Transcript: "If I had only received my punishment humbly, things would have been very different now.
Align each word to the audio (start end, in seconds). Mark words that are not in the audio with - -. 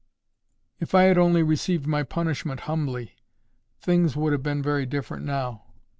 "If 0.79 0.95
I 0.95 1.03
had 1.03 1.19
only 1.19 1.43
received 1.43 1.85
my 1.85 2.01
punishment 2.01 2.61
humbly, 2.61 3.15
things 3.79 4.15
would 4.15 4.33
have 4.33 4.41
been 4.41 4.63
very 4.63 4.87
different 4.87 5.25
now. 5.25 5.61